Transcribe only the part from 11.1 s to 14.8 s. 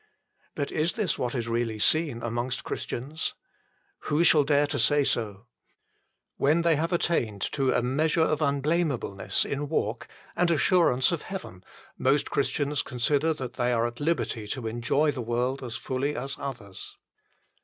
of heaven, most Christians consider that they are at liberty to